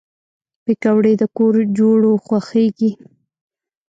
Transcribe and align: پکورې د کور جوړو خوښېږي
پکورې 0.63 1.13
د 1.21 1.23
کور 1.37 1.55
جوړو 1.77 2.11
خوښېږي 2.25 2.91